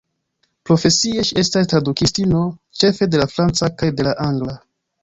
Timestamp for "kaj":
3.83-3.97